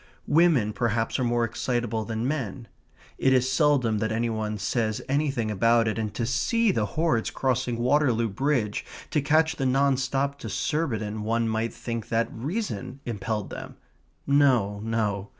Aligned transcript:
Women 0.25 0.73
perhaps 0.73 1.19
are 1.19 1.23
more 1.23 1.43
excitable 1.43 2.05
than 2.05 2.27
men. 2.27 2.67
It 3.19 3.33
is 3.33 3.51
seldom 3.51 3.99
that 3.99 4.11
any 4.11 4.31
one 4.31 4.57
says 4.57 4.99
anything 5.07 5.51
about 5.51 5.87
it, 5.87 5.99
and 5.99 6.11
to 6.15 6.25
see 6.25 6.71
the 6.71 6.87
hordes 6.97 7.29
crossing 7.29 7.77
Waterloo 7.77 8.27
Bridge 8.29 8.83
to 9.11 9.21
catch 9.21 9.57
the 9.57 9.67
non 9.67 9.97
stop 9.97 10.39
to 10.39 10.49
Surbiton 10.49 11.21
one 11.21 11.47
might 11.47 11.71
think 11.71 12.09
that 12.09 12.29
reason 12.33 12.99
impelled 13.05 13.51
them. 13.51 13.75
No, 14.25 14.79
no. 14.83 15.29